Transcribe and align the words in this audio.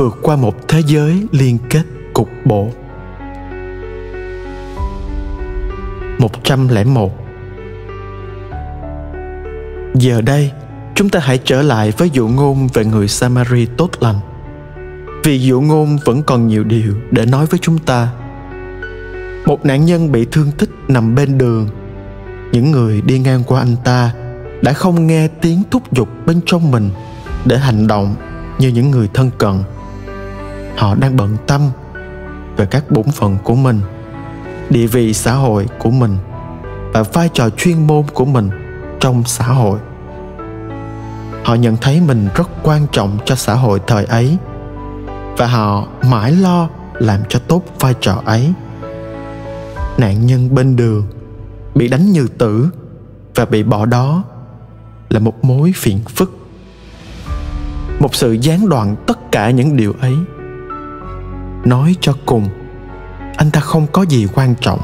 vượt 0.00 0.18
qua 0.22 0.36
một 0.36 0.68
thế 0.68 0.82
giới 0.86 1.26
liên 1.32 1.58
kết 1.70 1.82
cục 2.14 2.28
bộ 2.44 2.68
101 6.18 7.12
Giờ 9.94 10.20
đây, 10.20 10.50
chúng 10.94 11.08
ta 11.08 11.20
hãy 11.20 11.38
trở 11.44 11.62
lại 11.62 11.92
với 11.98 12.10
dụ 12.10 12.28
ngôn 12.28 12.68
về 12.74 12.84
người 12.84 13.08
Samari 13.08 13.66
tốt 13.66 13.90
lành. 14.00 14.20
Vì 15.24 15.38
dụ 15.38 15.60
ngôn 15.60 15.98
vẫn 16.04 16.22
còn 16.22 16.48
nhiều 16.48 16.64
điều 16.64 16.94
để 17.10 17.26
nói 17.26 17.46
với 17.46 17.58
chúng 17.62 17.78
ta. 17.78 18.08
Một 19.46 19.66
nạn 19.66 19.84
nhân 19.84 20.12
bị 20.12 20.26
thương 20.32 20.50
tích 20.58 20.70
nằm 20.88 21.14
bên 21.14 21.38
đường. 21.38 21.68
Những 22.52 22.70
người 22.70 23.00
đi 23.00 23.18
ngang 23.18 23.42
qua 23.46 23.60
anh 23.60 23.76
ta 23.84 24.14
đã 24.62 24.72
không 24.72 25.06
nghe 25.06 25.28
tiếng 25.28 25.62
thúc 25.70 25.92
giục 25.92 26.08
bên 26.26 26.40
trong 26.46 26.70
mình 26.70 26.90
để 27.44 27.58
hành 27.58 27.86
động 27.86 28.14
như 28.58 28.68
những 28.68 28.90
người 28.90 29.08
thân 29.14 29.30
cận. 29.38 29.62
Họ 30.76 30.94
đang 30.94 31.16
bận 31.16 31.36
tâm 31.46 31.60
về 32.56 32.66
các 32.66 32.90
bổn 32.90 33.10
phận 33.10 33.36
của 33.44 33.54
mình, 33.54 33.80
địa 34.70 34.86
vị 34.86 35.12
xã 35.12 35.32
hội 35.32 35.66
của 35.78 35.90
mình 35.90 36.16
và 36.92 37.02
vai 37.02 37.28
trò 37.32 37.50
chuyên 37.50 37.86
môn 37.86 38.04
của 38.14 38.24
mình 38.24 38.50
trong 39.00 39.22
xã 39.26 39.44
hội. 39.44 39.78
Họ 41.44 41.54
nhận 41.54 41.76
thấy 41.76 42.00
mình 42.00 42.28
rất 42.34 42.48
quan 42.62 42.86
trọng 42.92 43.18
cho 43.24 43.34
xã 43.34 43.54
hội 43.54 43.80
thời 43.86 44.04
ấy 44.04 44.36
và 45.36 45.46
họ 45.46 45.86
mãi 46.10 46.32
lo 46.32 46.68
làm 46.94 47.20
cho 47.28 47.38
tốt 47.38 47.64
vai 47.80 47.94
trò 48.00 48.22
ấy. 48.24 48.52
Nạn 49.98 50.26
nhân 50.26 50.54
bên 50.54 50.76
đường 50.76 51.06
bị 51.74 51.88
đánh 51.88 52.12
như 52.12 52.28
tử 52.38 52.68
và 53.34 53.44
bị 53.44 53.62
bỏ 53.62 53.86
đó 53.86 54.24
là 55.08 55.20
một 55.20 55.44
mối 55.44 55.72
phiền 55.76 55.98
phức. 56.08 56.36
Một 58.00 58.14
sự 58.14 58.32
gián 58.32 58.68
đoạn 58.68 58.96
tất 59.06 59.32
cả 59.32 59.50
những 59.50 59.76
điều 59.76 59.94
ấy 60.00 60.14
nói 61.64 61.96
cho 62.00 62.14
cùng, 62.26 62.48
anh 63.36 63.50
ta 63.50 63.60
không 63.60 63.86
có 63.92 64.02
gì 64.02 64.26
quan 64.34 64.54
trọng. 64.60 64.80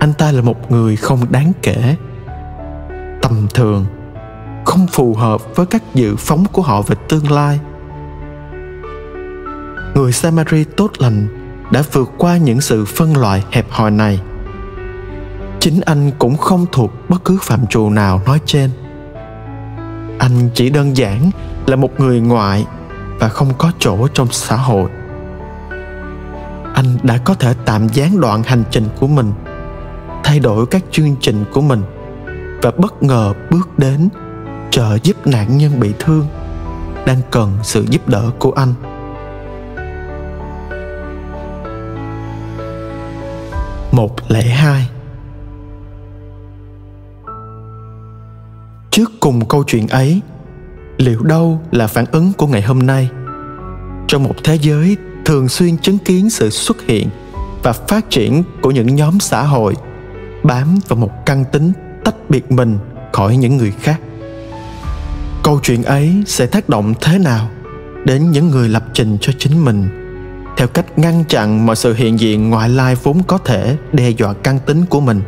Anh 0.00 0.12
ta 0.12 0.32
là 0.32 0.42
một 0.42 0.70
người 0.70 0.96
không 0.96 1.20
đáng 1.30 1.52
kể, 1.62 1.96
tầm 3.22 3.46
thường, 3.54 3.86
không 4.64 4.86
phù 4.86 5.14
hợp 5.14 5.56
với 5.56 5.66
các 5.66 5.82
dự 5.94 6.16
phóng 6.16 6.44
của 6.52 6.62
họ 6.62 6.82
về 6.82 6.96
tương 7.08 7.30
lai. 7.30 7.60
Người 9.94 10.12
samari 10.12 10.64
tốt 10.64 10.90
lành 10.98 11.28
đã 11.72 11.82
vượt 11.92 12.10
qua 12.18 12.36
những 12.36 12.60
sự 12.60 12.84
phân 12.84 13.16
loại 13.16 13.44
hẹp 13.50 13.66
hòi 13.70 13.90
này. 13.90 14.20
Chính 15.60 15.80
anh 15.80 16.10
cũng 16.18 16.36
không 16.36 16.66
thuộc 16.72 16.92
bất 17.08 17.24
cứ 17.24 17.38
phạm 17.42 17.66
trù 17.66 17.90
nào 17.90 18.20
nói 18.26 18.40
trên. 18.46 18.70
Anh 20.18 20.50
chỉ 20.54 20.70
đơn 20.70 20.96
giản 20.96 21.30
là 21.66 21.76
một 21.76 22.00
người 22.00 22.20
ngoại 22.20 22.66
và 23.18 23.28
không 23.28 23.52
có 23.58 23.72
chỗ 23.78 24.08
trong 24.08 24.28
xã 24.30 24.56
hội 24.56 24.90
anh 26.76 26.96
đã 27.02 27.18
có 27.24 27.34
thể 27.34 27.54
tạm 27.64 27.88
gián 27.88 28.20
đoạn 28.20 28.42
hành 28.42 28.62
trình 28.70 28.88
của 29.00 29.06
mình, 29.06 29.32
thay 30.24 30.38
đổi 30.40 30.66
các 30.66 30.82
chương 30.90 31.16
trình 31.20 31.44
của 31.52 31.60
mình 31.60 31.82
và 32.62 32.70
bất 32.78 33.02
ngờ 33.02 33.32
bước 33.50 33.78
đến 33.78 34.08
trợ 34.70 34.98
giúp 35.02 35.26
nạn 35.26 35.58
nhân 35.58 35.80
bị 35.80 35.94
thương 35.98 36.26
đang 37.06 37.20
cần 37.30 37.52
sự 37.62 37.84
giúp 37.90 38.08
đỡ 38.08 38.30
của 38.38 38.52
anh. 38.52 38.74
Một 43.92 44.30
lẻ 44.30 44.42
hai. 44.42 44.88
Trước 48.90 49.10
cùng 49.20 49.48
câu 49.48 49.64
chuyện 49.66 49.88
ấy, 49.88 50.20
liệu 50.98 51.22
đâu 51.22 51.60
là 51.70 51.86
phản 51.86 52.04
ứng 52.12 52.32
của 52.38 52.46
ngày 52.46 52.62
hôm 52.62 52.78
nay 52.78 53.08
trong 54.08 54.24
một 54.24 54.34
thế 54.44 54.58
giới 54.60 54.96
thường 55.26 55.48
xuyên 55.48 55.78
chứng 55.78 55.98
kiến 55.98 56.30
sự 56.30 56.50
xuất 56.50 56.82
hiện 56.82 57.08
và 57.62 57.72
phát 57.72 58.10
triển 58.10 58.42
của 58.62 58.70
những 58.70 58.94
nhóm 58.94 59.20
xã 59.20 59.42
hội, 59.42 59.74
bám 60.42 60.78
vào 60.88 60.96
một 60.96 61.10
căn 61.26 61.44
tính 61.52 61.72
tách 62.04 62.14
biệt 62.28 62.52
mình 62.52 62.78
khỏi 63.12 63.36
những 63.36 63.56
người 63.56 63.72
khác. 63.80 64.00
Câu 65.42 65.60
chuyện 65.62 65.82
ấy 65.82 66.22
sẽ 66.26 66.46
tác 66.46 66.68
động 66.68 66.94
thế 67.00 67.18
nào 67.18 67.48
đến 68.04 68.30
những 68.30 68.50
người 68.50 68.68
lập 68.68 68.84
trình 68.92 69.18
cho 69.20 69.32
chính 69.38 69.64
mình? 69.64 69.88
Theo 70.56 70.68
cách 70.68 70.98
ngăn 70.98 71.24
chặn 71.28 71.66
mọi 71.66 71.76
sự 71.76 71.94
hiện 71.94 72.20
diện 72.20 72.50
ngoại 72.50 72.68
lai 72.68 72.94
vốn 73.02 73.22
có 73.26 73.38
thể 73.38 73.76
đe 73.92 74.10
dọa 74.10 74.32
căn 74.32 74.58
tính 74.66 74.84
của 74.88 75.00
mình 75.00 75.22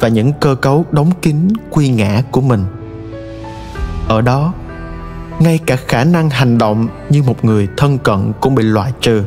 và 0.00 0.08
những 0.08 0.32
cơ 0.40 0.54
cấu 0.54 0.84
đóng 0.90 1.10
kín 1.22 1.36
quy 1.70 1.88
ngã 1.88 2.22
của 2.30 2.40
mình. 2.40 2.64
Ở 4.08 4.20
đó 4.20 4.54
ngay 5.40 5.58
cả 5.66 5.76
khả 5.76 6.04
năng 6.04 6.30
hành 6.30 6.58
động 6.58 6.88
như 7.10 7.22
một 7.22 7.44
người 7.44 7.68
thân 7.76 7.98
cận 7.98 8.32
cũng 8.40 8.54
bị 8.54 8.62
loại 8.62 8.92
trừ. 9.00 9.24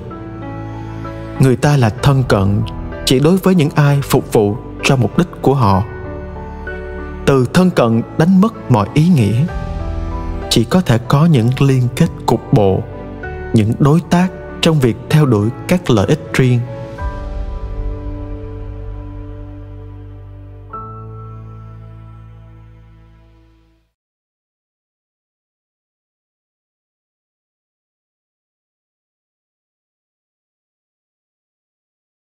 Người 1.40 1.56
ta 1.56 1.78
là 1.78 1.90
thân 1.90 2.24
cận 2.28 2.62
chỉ 3.06 3.20
đối 3.20 3.38
với 3.38 3.56
những 3.56 3.70
ai 3.76 4.00
phục 4.04 4.34
vụ 4.34 4.56
cho 4.84 4.96
mục 4.96 5.18
đích 5.18 5.28
của 5.42 5.54
họ. 5.54 5.84
Từ 7.26 7.46
thân 7.54 7.70
cận 7.70 8.02
đánh 8.18 8.42
mất 8.42 8.72
mọi 8.72 8.88
ý 8.94 9.08
nghĩa, 9.08 9.46
chỉ 10.50 10.64
có 10.64 10.82
thể 10.82 10.98
có 11.08 11.26
những 11.26 11.50
liên 11.60 11.88
kết 11.96 12.10
cục 12.26 12.54
bộ, 12.54 12.84
những 13.54 13.74
đối 13.80 14.00
tác 14.10 14.28
trong 14.62 14.80
việc 14.80 14.96
theo 15.10 15.26
đuổi 15.26 15.50
các 15.68 15.90
lợi 15.90 16.08
ích 16.08 16.30
riêng. 16.34 16.60